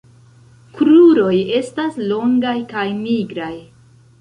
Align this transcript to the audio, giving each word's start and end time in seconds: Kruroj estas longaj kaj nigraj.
Kruroj 0.77 1.35
estas 1.59 2.01
longaj 2.13 2.57
kaj 2.73 2.89
nigraj. 3.07 3.55